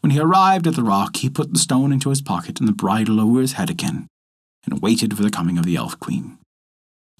When 0.00 0.10
he 0.10 0.20
arrived 0.20 0.66
at 0.66 0.76
the 0.76 0.82
rock, 0.82 1.16
he 1.16 1.30
put 1.30 1.52
the 1.52 1.58
stone 1.58 1.92
into 1.92 2.10
his 2.10 2.20
pocket 2.20 2.60
and 2.60 2.68
the 2.68 2.72
bridle 2.72 3.20
over 3.20 3.40
his 3.40 3.54
head 3.54 3.70
again, 3.70 4.06
and 4.64 4.82
waited 4.82 5.16
for 5.16 5.22
the 5.22 5.30
coming 5.30 5.58
of 5.58 5.64
the 5.64 5.76
elf 5.76 5.98
queen. 5.98 6.38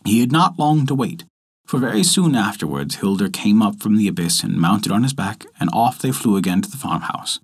He 0.04 0.20
had 0.20 0.32
not 0.32 0.58
long 0.58 0.86
to 0.86 0.94
wait, 0.94 1.24
for 1.66 1.78
very 1.78 2.04
soon 2.04 2.34
afterwards 2.34 2.96
Hildur 2.96 3.30
came 3.30 3.62
up 3.62 3.80
from 3.80 3.96
the 3.96 4.08
abyss 4.08 4.42
and 4.42 4.60
mounted 4.60 4.92
on 4.92 5.02
his 5.02 5.14
back, 5.14 5.46
and 5.58 5.70
off 5.72 5.98
they 5.98 6.12
flew 6.12 6.36
again 6.36 6.60
to 6.60 6.70
the 6.70 6.76
farmhouse, 6.76 7.40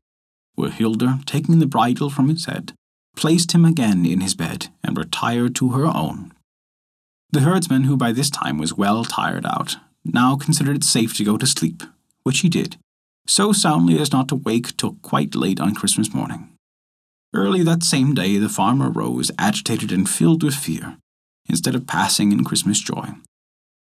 where 0.56 0.70
Hildur, 0.70 1.20
taking 1.24 1.58
the 1.58 1.66
bridle 1.66 2.10
from 2.10 2.28
his 2.28 2.44
head, 2.44 2.74
placed 3.16 3.52
him 3.52 3.64
again 3.64 4.04
in 4.06 4.20
his 4.20 4.34
bed, 4.34 4.68
and 4.82 4.96
retired 4.96 5.54
to 5.56 5.70
her 5.70 5.86
own. 5.86 6.32
The 7.32 7.40
herdsman, 7.40 7.84
who 7.84 7.96
by 7.96 8.12
this 8.12 8.30
time 8.30 8.58
was 8.58 8.74
well 8.74 9.04
tired 9.04 9.46
out, 9.46 9.76
now 10.04 10.36
considered 10.36 10.76
it 10.76 10.84
safe 10.84 11.14
to 11.16 11.24
go 11.24 11.36
to 11.36 11.46
sleep, 11.46 11.82
which 12.22 12.40
he 12.40 12.48
did, 12.48 12.76
so 13.26 13.52
soundly 13.52 13.98
as 13.98 14.12
not 14.12 14.28
to 14.28 14.34
wake 14.34 14.76
till 14.76 14.96
quite 15.02 15.34
late 15.34 15.60
on 15.60 15.74
Christmas 15.74 16.12
morning. 16.12 16.48
Early 17.32 17.62
that 17.62 17.84
same 17.84 18.14
day, 18.14 18.38
the 18.38 18.48
farmer 18.48 18.90
rose, 18.90 19.30
agitated 19.38 19.92
and 19.92 20.08
filled 20.08 20.42
with 20.42 20.54
fear, 20.54 20.96
instead 21.48 21.74
of 21.74 21.86
passing 21.86 22.32
in 22.32 22.44
Christmas 22.44 22.80
joy. 22.80 23.10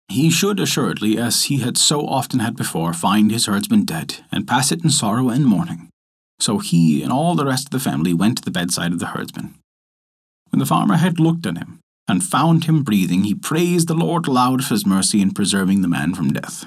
He 0.09 0.31
should 0.31 0.61
assuredly, 0.61 1.19
as 1.19 1.45
he 1.45 1.59
had 1.59 1.77
so 1.77 2.07
often 2.07 2.41
had 2.41 2.57
before, 2.57 2.93
find 2.93 3.31
his 3.31 3.47
herdsman 3.47 3.85
dead, 3.85 4.17
and 4.31 4.47
pass 4.47 4.71
it 4.71 4.85
in 4.85 4.91
sorrow 4.91 5.31
and 5.31 5.45
mourning. 5.45 5.89
So 6.41 6.59
he 6.59 7.03
and 7.03 7.13
all 7.13 7.35
the 7.35 7.47
rest 7.47 7.67
of 7.67 7.71
the 7.71 7.81
family 7.81 8.13
went 8.13 8.39
to 8.39 8.45
the 8.45 8.51
bedside 8.51 8.93
of 8.93 8.99
the 8.99 9.07
herdsman. 9.07 9.55
When 10.51 10.59
the 10.59 10.67
farmer 10.67 10.97
had 10.97 11.19
looked 11.19 11.47
at 11.47 11.59
him, 11.59 11.81
and 12.07 12.23
found 12.23 12.65
him 12.65 12.83
breathing, 12.83 13.25
he 13.25 13.35
praised 13.35 13.89
the 13.89 13.95
Lord 13.95 14.27
aloud 14.27 14.65
for 14.65 14.75
his 14.75 14.87
mercy 14.87 15.23
in 15.23 15.33
preserving 15.33 15.83
the 15.83 15.89
man 15.89 16.15
from 16.15 16.33
death. 16.33 16.67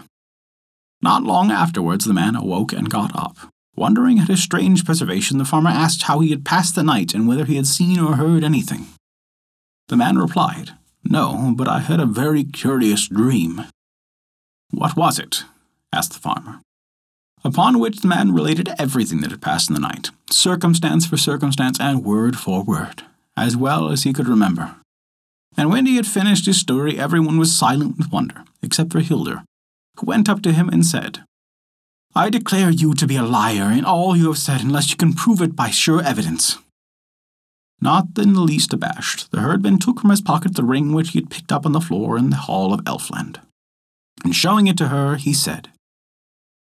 Not 1.01 1.24
long 1.24 1.51
afterwards, 1.51 2.05
the 2.05 2.13
man 2.13 2.36
awoke 2.36 2.74
and 2.74 2.89
got 2.89 3.15
up. 3.15 3.38
Wondering 3.75 4.17
at 4.17 4.29
his 4.29 4.41
strange 4.41 4.83
preservation, 4.83 5.38
the 5.38 5.45
farmer 5.45 5.69
asked 5.69 6.03
how 6.03 6.19
he 6.19 6.31
had 6.31 6.43
passed 6.43 6.74
the 6.74 6.83
night 6.83 7.13
and 7.13 7.27
whether 7.27 7.45
he 7.45 7.55
had 7.55 7.67
seen 7.67 8.00
or 8.00 8.15
heard 8.15 8.43
anything. 8.43 8.88
The 9.88 9.97
man 9.97 10.17
replied, 10.17 10.71
No, 11.03 11.53
but 11.55 11.67
I 11.67 11.79
had 11.79 12.00
a 12.00 12.07
very 12.07 12.43
curious 12.43 13.07
dream. 13.07 13.65
What 14.71 14.97
was 14.97 15.19
it? 15.19 15.43
asked 15.93 16.13
the 16.13 16.19
farmer. 16.19 16.62
Upon 17.48 17.80
which 17.80 18.01
the 18.01 18.10
man 18.10 18.34
related 18.34 18.75
everything 18.77 19.22
that 19.22 19.32
had 19.32 19.42
passed 19.42 19.70
in 19.70 19.74
the 19.74 19.80
night, 19.80 20.12
circumstance 20.30 21.08
for 21.08 21.16
circumstance 21.16 21.80
and 21.80 22.04
word 22.04 22.38
for 22.38 22.62
word, 22.62 23.04
as 23.38 23.56
well 23.56 23.88
as 23.88 24.04
he 24.04 24.12
could 24.12 24.27
remember. 24.27 24.75
And 25.56 25.70
when 25.70 25.86
he 25.86 25.96
had 25.96 26.06
finished 26.06 26.46
his 26.46 26.60
story, 26.60 27.00
everyone 27.00 27.38
was 27.38 27.58
silent 27.58 27.98
with 27.98 28.12
wonder, 28.12 28.44
except 28.62 28.92
for 28.92 29.00
Hildur, 29.00 29.46
who 29.98 30.06
went 30.06 30.27
up 30.27 30.42
to 30.42 30.51
him 30.51 30.68
and 30.68 30.86
said, 30.86 31.24
I 32.13 32.30
declare 32.30 32.70
you 32.70 32.94
to 32.96 33.08
be 33.08 33.16
a 33.16 33.24
liar 33.24 33.72
in 33.72 33.86
all 33.86 34.18
you 34.18 34.27
have 34.27 34.38
said 34.38 34.60
unless 34.60 34.92
you 34.92 34.98
can 34.98 35.13
prove 35.13 35.42
it 35.42 35.56
by 35.56 35.70
sure 35.70 36.04
evidence. 36.04 36.58
Not 37.80 38.08
in 38.18 38.34
the 38.34 38.42
least 38.42 38.74
abashed, 38.74 39.32
the 39.32 39.39
herdman 39.39 39.80
took 39.80 40.01
from 40.01 40.10
his 40.10 40.20
pocket 40.20 40.56
the 40.56 40.66
ring 40.66 40.92
which 40.92 41.12
he 41.12 41.20
had 41.20 41.30
picked 41.30 41.54
up 41.54 41.66
on 41.66 41.72
the 41.72 41.80
floor 41.80 42.18
in 42.18 42.30
the 42.30 42.36
hall 42.36 42.74
of 42.74 42.82
Elfland. 42.82 43.38
And 44.25 44.36
showing 44.36 44.68
it 44.68 44.77
to 44.80 44.89
her, 44.89 45.16
he 45.16 45.32
said, 45.32 45.70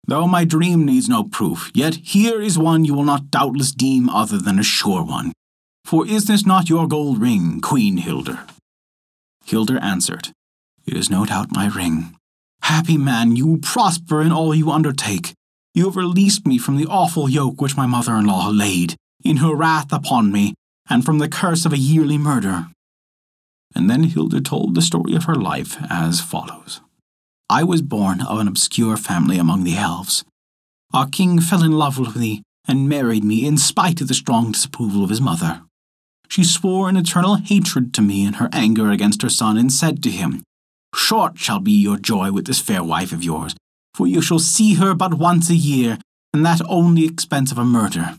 Though 0.07 0.27
my 0.27 0.45
dream 0.45 0.85
needs 0.85 1.07
no 1.07 1.23
proof, 1.23 1.71
yet 1.73 1.95
here 1.95 2.41
is 2.41 2.57
one 2.57 2.85
you 2.85 2.93
will 2.93 3.03
not 3.03 3.31
doubtless 3.31 3.71
deem 3.71 4.09
other 4.09 4.37
than 4.37 4.59
a 4.59 4.63
sure 4.63 5.03
one. 5.03 5.31
For 5.85 6.07
is 6.07 6.25
this 6.25 6.45
not 6.45 6.69
your 6.69 6.87
gold 6.87 7.21
ring, 7.21 7.61
Queen 7.61 7.97
Hildur? 7.97 8.45
Hildur 9.45 9.77
answered, 9.79 10.29
It 10.85 10.95
is 10.95 11.09
no 11.09 11.25
doubt 11.25 11.51
my 11.51 11.67
ring. 11.67 12.15
Happy 12.63 12.97
man, 12.97 13.35
you 13.35 13.57
prosper 13.57 14.21
in 14.21 14.31
all 14.31 14.55
you 14.55 14.71
undertake. 14.71 15.33
You 15.73 15.85
have 15.85 15.95
released 15.95 16.45
me 16.45 16.57
from 16.57 16.77
the 16.77 16.87
awful 16.87 17.29
yoke 17.29 17.61
which 17.61 17.77
my 17.77 17.85
mother 17.85 18.15
in 18.15 18.25
law 18.25 18.49
laid, 18.49 18.95
in 19.23 19.37
her 19.37 19.55
wrath 19.55 19.93
upon 19.93 20.31
me, 20.31 20.53
and 20.89 21.05
from 21.05 21.19
the 21.19 21.29
curse 21.29 21.65
of 21.65 21.73
a 21.73 21.77
yearly 21.77 22.17
murder. 22.17 22.67
And 23.73 23.89
then 23.89 24.03
Hildur 24.03 24.41
told 24.41 24.75
the 24.75 24.81
story 24.81 25.15
of 25.15 25.25
her 25.25 25.35
life 25.35 25.77
as 25.89 26.19
follows 26.19 26.81
I 27.51 27.63
was 27.63 27.83
born 27.83 28.21
of 28.21 28.39
an 28.39 28.47
obscure 28.47 28.97
family 28.97 29.37
among 29.37 29.63
the 29.63 29.77
elves. 29.77 30.23
Our 30.93 31.07
king 31.07 31.39
fell 31.39 31.63
in 31.63 31.73
love 31.73 31.99
with 31.99 32.15
me 32.15 32.41
and 32.67 32.89
married 32.89 33.23
me 33.23 33.45
in 33.45 33.57
spite 33.57 34.01
of 34.01 34.07
the 34.07 34.13
strong 34.13 34.53
disapproval 34.53 35.03
of 35.03 35.11
his 35.11 35.21
mother 35.21 35.61
she 36.31 36.45
swore 36.45 36.87
an 36.87 36.95
eternal 36.95 37.35
hatred 37.35 37.93
to 37.93 38.01
me 38.01 38.25
in 38.25 38.35
her 38.35 38.47
anger 38.53 38.89
against 38.89 39.21
her 39.21 39.29
son, 39.29 39.57
and 39.57 39.69
said 39.69 40.01
to 40.01 40.09
him, 40.09 40.43
Short 40.95 41.37
shall 41.37 41.59
be 41.59 41.73
your 41.73 41.97
joy 41.97 42.31
with 42.31 42.45
this 42.45 42.61
fair 42.61 42.81
wife 42.81 43.11
of 43.11 43.21
yours, 43.21 43.53
for 43.93 44.07
you 44.07 44.21
shall 44.21 44.39
see 44.39 44.75
her 44.75 44.93
but 44.93 45.15
once 45.15 45.49
a 45.49 45.55
year, 45.55 45.97
and 46.33 46.45
that 46.45 46.61
only 46.69 47.03
expense 47.03 47.51
of 47.51 47.57
a 47.57 47.65
murder. 47.65 48.15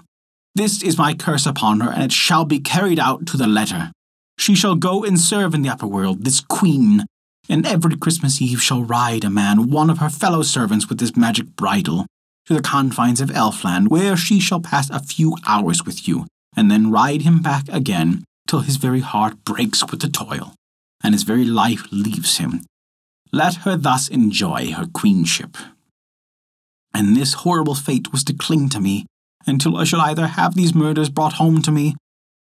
This 0.55 0.83
is 0.83 0.99
my 0.99 1.15
curse 1.15 1.47
upon 1.47 1.81
her, 1.81 1.91
and 1.91 2.03
it 2.03 2.13
shall 2.13 2.45
be 2.45 2.61
carried 2.61 2.99
out 2.99 3.25
to 3.29 3.39
the 3.39 3.47
letter. 3.47 3.93
She 4.39 4.55
shall 4.55 4.75
go 4.75 5.05
and 5.05 5.19
serve 5.19 5.55
in 5.55 5.63
the 5.63 5.71
upper 5.71 5.87
world, 5.87 6.27
this 6.27 6.41
queen, 6.41 7.07
and 7.53 7.67
every 7.67 7.95
Christmas 7.99 8.41
Eve 8.41 8.63
shall 8.63 8.83
ride 8.83 9.25
a 9.25 9.29
man, 9.31 9.69
one 9.69 9.91
of 9.91 9.99
her 9.99 10.09
fellow 10.09 10.41
servants, 10.41 10.89
with 10.89 10.99
this 10.99 11.15
magic 11.19 11.55
bridle, 11.55 12.07
to 12.47 12.55
the 12.55 12.63
confines 12.63 13.21
of 13.21 13.29
Elfland, 13.29 13.89
where 13.89 14.17
she 14.17 14.41
shall 14.41 14.59
pass 14.59 14.89
a 14.89 15.03
few 15.03 15.37
hours 15.47 15.85
with 15.85 16.09
you, 16.09 16.27
and 16.57 16.71
then 16.71 16.91
ride 16.91 17.21
him 17.21 17.43
back 17.43 17.69
again 17.69 18.25
till 18.49 18.61
his 18.61 18.77
very 18.77 19.01
heart 19.01 19.45
breaks 19.45 19.85
with 19.91 20.01
the 20.01 20.09
toil, 20.09 20.55
and 21.05 21.13
his 21.13 21.25
very 21.25 21.45
life 21.45 21.83
leaves 21.93 22.39
him. 22.39 22.63
Let 23.33 23.57
her 23.67 23.77
thus 23.77 24.09
enjoy 24.09 24.73
her 24.73 24.87
queenship. 24.87 25.59
And 26.95 27.15
this 27.15 27.35
horrible 27.35 27.75
fate 27.75 28.13
was 28.13 28.25
to 28.25 28.33
cling 28.33 28.71
to 28.71 28.81
me 28.81 29.05
until 29.47 29.77
I 29.77 29.85
shall 29.85 30.01
either 30.01 30.27
have 30.27 30.55
these 30.55 30.75
murders 30.75 31.11
brought 31.11 31.35
home 31.35 31.61
to 31.63 31.71
me 31.71 31.97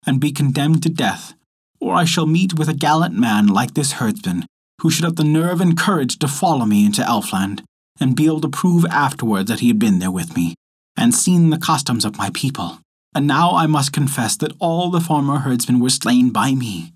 and 0.04 0.20
be 0.20 0.32
condemned 0.32 0.82
to 0.82 0.88
death, 0.88 1.34
or 1.80 1.94
I 1.94 2.04
shall 2.04 2.26
meet 2.26 2.58
with 2.58 2.68
a 2.68 2.74
gallant 2.74 3.14
man 3.14 3.46
like 3.46 3.74
this 3.74 3.92
herdsman, 3.92 4.46
who 4.82 4.90
should 4.90 5.04
have 5.04 5.16
the 5.16 5.24
nerve 5.24 5.60
and 5.60 5.78
courage 5.78 6.18
to 6.18 6.28
follow 6.28 6.66
me 6.66 6.84
into 6.86 7.02
Elfland, 7.02 7.62
and 8.00 8.16
be 8.16 8.26
able 8.26 8.40
to 8.40 8.48
prove 8.48 8.84
afterwards 8.86 9.48
that 9.50 9.60
he 9.60 9.68
had 9.68 9.78
been 9.78 9.98
there 9.98 10.10
with 10.10 10.36
me, 10.36 10.54
and 10.96 11.14
seen 11.14 11.50
the 11.50 11.58
customs 11.58 12.04
of 12.04 12.18
my 12.18 12.30
people 12.34 12.78
and 13.16 13.26
now 13.26 13.52
I 13.52 13.66
must 13.66 13.94
confess 13.94 14.36
that 14.36 14.52
all 14.58 14.90
the 14.90 15.00
former 15.00 15.38
herdsmen 15.38 15.80
were 15.80 15.88
slain 15.88 16.28
by 16.28 16.54
me. 16.54 16.92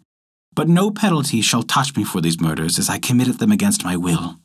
But 0.54 0.68
no 0.68 0.90
penalty 0.90 1.40
shall 1.40 1.62
touch 1.62 1.96
me 1.96 2.04
for 2.04 2.20
these 2.20 2.38
murders, 2.38 2.78
as 2.78 2.90
I 2.90 2.98
committed 2.98 3.38
them 3.38 3.50
against 3.50 3.86
my 3.86 3.96
will. 3.96 4.36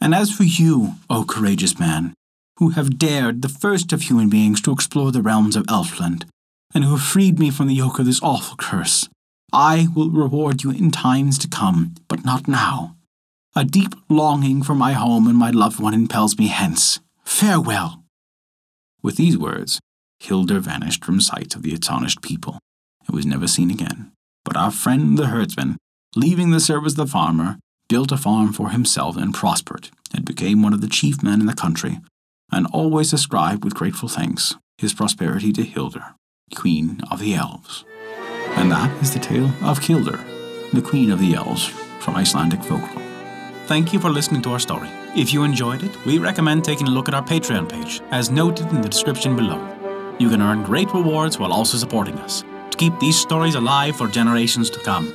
And 0.00 0.14
as 0.14 0.30
for 0.30 0.44
you, 0.44 0.92
O 1.10 1.24
courageous 1.24 1.80
man, 1.80 2.14
who 2.58 2.70
have 2.70 2.96
dared, 2.96 3.42
the 3.42 3.48
first 3.48 3.92
of 3.92 4.02
human 4.02 4.30
beings, 4.30 4.60
to 4.60 4.70
explore 4.70 5.10
the 5.10 5.20
realms 5.20 5.56
of 5.56 5.66
Elfland, 5.66 6.26
and 6.72 6.84
who 6.84 6.92
have 6.92 7.02
freed 7.04 7.40
me 7.40 7.50
from 7.50 7.66
the 7.66 7.74
yoke 7.74 7.98
of 7.98 8.06
this 8.06 8.22
awful 8.22 8.56
curse, 8.56 9.08
I 9.54 9.86
will 9.94 10.10
reward 10.10 10.64
you 10.64 10.72
in 10.72 10.90
times 10.90 11.38
to 11.38 11.48
come, 11.48 11.94
but 12.08 12.24
not 12.24 12.48
now. 12.48 12.96
A 13.54 13.64
deep 13.64 13.94
longing 14.08 14.64
for 14.64 14.74
my 14.74 14.94
home 14.94 15.28
and 15.28 15.38
my 15.38 15.50
loved 15.50 15.78
one 15.78 15.94
impels 15.94 16.36
me 16.36 16.48
hence. 16.48 16.98
Farewell. 17.24 18.02
With 19.00 19.16
these 19.16 19.38
words, 19.38 19.78
Hildur 20.18 20.58
vanished 20.58 21.04
from 21.04 21.20
sight 21.20 21.54
of 21.54 21.62
the 21.62 21.72
astonished 21.72 22.20
people 22.20 22.58
and 23.06 23.14
was 23.14 23.26
never 23.26 23.46
seen 23.46 23.70
again. 23.70 24.10
But 24.44 24.56
our 24.56 24.72
friend 24.72 25.16
the 25.16 25.28
herdsman, 25.28 25.76
leaving 26.16 26.50
the 26.50 26.58
service 26.58 26.94
of 26.94 26.96
the 26.96 27.06
farmer, 27.06 27.60
built 27.88 28.10
a 28.10 28.16
farm 28.16 28.52
for 28.52 28.70
himself 28.70 29.16
and 29.16 29.32
prospered, 29.32 29.90
and 30.12 30.24
became 30.24 30.62
one 30.62 30.72
of 30.72 30.80
the 30.80 30.88
chief 30.88 31.22
men 31.22 31.38
in 31.38 31.46
the 31.46 31.54
country, 31.54 32.00
and 32.50 32.66
always 32.72 33.12
ascribed 33.12 33.62
with 33.62 33.74
grateful 33.74 34.08
thanks 34.08 34.56
his 34.78 34.92
prosperity 34.92 35.52
to 35.52 35.62
Hildur, 35.62 36.16
Queen 36.56 37.00
of 37.08 37.20
the 37.20 37.34
Elves. 37.34 37.84
And 38.56 38.70
that 38.70 38.90
is 39.02 39.12
the 39.12 39.18
tale 39.18 39.50
of 39.62 39.78
Hildur, 39.78 40.24
the 40.72 40.82
Queen 40.82 41.10
of 41.10 41.18
the 41.18 41.34
Elves 41.34 41.66
from 42.00 42.16
Icelandic 42.16 42.62
folklore. 42.62 43.02
Thank 43.66 43.92
you 43.92 43.98
for 43.98 44.10
listening 44.10 44.42
to 44.42 44.50
our 44.50 44.58
story. 44.58 44.88
If 45.16 45.32
you 45.32 45.42
enjoyed 45.42 45.82
it, 45.82 46.04
we 46.04 46.18
recommend 46.18 46.64
taking 46.64 46.86
a 46.86 46.90
look 46.90 47.08
at 47.08 47.14
our 47.14 47.22
Patreon 47.22 47.68
page, 47.68 48.00
as 48.10 48.30
noted 48.30 48.66
in 48.68 48.82
the 48.82 48.88
description 48.88 49.36
below. 49.36 49.58
You 50.18 50.28
can 50.28 50.42
earn 50.42 50.62
great 50.62 50.92
rewards 50.92 51.38
while 51.38 51.52
also 51.52 51.76
supporting 51.78 52.18
us 52.18 52.44
to 52.70 52.76
keep 52.76 52.98
these 53.00 53.18
stories 53.18 53.54
alive 53.54 53.96
for 53.96 54.06
generations 54.06 54.70
to 54.70 54.80
come. 54.80 55.14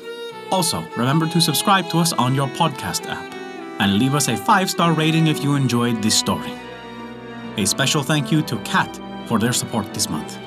Also, 0.52 0.84
remember 0.98 1.28
to 1.28 1.40
subscribe 1.40 1.90
to 1.90 2.00
us 2.00 2.12
on 2.14 2.34
your 2.34 2.48
podcast 2.48 3.08
app 3.10 3.34
and 3.80 3.98
leave 4.00 4.16
us 4.16 4.28
a 4.28 4.36
five 4.36 4.70
star 4.70 4.94
rating 4.94 5.28
if 5.28 5.44
you 5.44 5.56
enjoyed 5.56 6.02
this 6.02 6.18
story. 6.18 6.52
A 7.58 7.66
special 7.66 8.04
thank 8.04 8.32
you 8.32 8.42
to 8.44 8.58
Kat 8.60 9.00
for 9.28 9.38
their 9.40 9.54
support 9.54 9.94
this 9.94 10.10
month. 10.10 10.40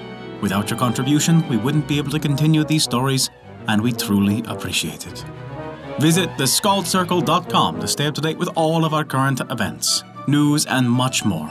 Without 0.42 0.68
your 0.68 0.78
contribution, 0.78 1.48
we 1.48 1.56
wouldn't 1.56 1.88
be 1.88 1.96
able 1.96 2.10
to 2.10 2.18
continue 2.18 2.64
these 2.64 2.82
stories, 2.82 3.30
and 3.68 3.80
we 3.80 3.92
truly 3.92 4.42
appreciate 4.48 5.06
it. 5.06 5.24
Visit 6.00 6.28
theskaldscircle.com 6.30 7.80
to 7.80 7.86
stay 7.86 8.06
up 8.06 8.14
to 8.16 8.20
date 8.20 8.36
with 8.36 8.48
all 8.56 8.84
of 8.84 8.92
our 8.92 9.04
current 9.04 9.40
events, 9.50 10.02
news, 10.26 10.66
and 10.66 10.90
much 10.90 11.24
more. 11.24 11.50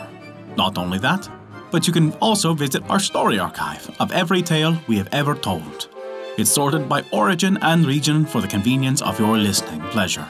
Not 0.57 0.77
only 0.77 0.99
that, 0.99 1.29
but 1.71 1.87
you 1.87 1.93
can 1.93 2.11
also 2.15 2.53
visit 2.53 2.83
our 2.89 2.99
story 2.99 3.39
archive 3.39 3.89
of 3.99 4.11
every 4.11 4.41
tale 4.41 4.77
we 4.87 4.97
have 4.97 5.07
ever 5.13 5.35
told. 5.35 5.87
It's 6.37 6.51
sorted 6.51 6.89
by 6.89 7.03
origin 7.13 7.57
and 7.61 7.85
region 7.85 8.25
for 8.25 8.41
the 8.41 8.47
convenience 8.47 9.01
of 9.01 9.19
your 9.19 9.37
listening 9.37 9.81
pleasure. 9.91 10.27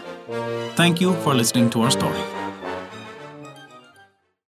Thank 0.76 1.02
you 1.02 1.14
for 1.22 1.34
listening 1.34 1.72
to 1.72 1.82
our 1.82 1.92
story. 1.92 2.41